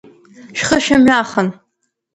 [0.57, 1.47] Шәхы шәымҩахан!